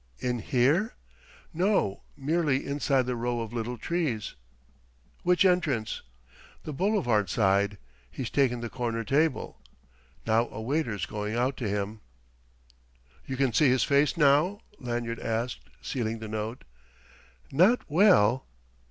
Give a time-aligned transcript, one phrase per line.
[0.17, 0.95] "In here?"
[1.53, 4.33] "No merely inside the row of little trees."
[5.21, 6.01] "Which entrance?"
[6.63, 7.77] "The boulevard side.
[8.09, 9.61] He's taken the corner table.
[10.25, 12.01] Now a waiter's going out to him."
[13.27, 16.63] "You can see his face now?" Lanyard asked, sealing the note.
[17.51, 18.47] "Not well...."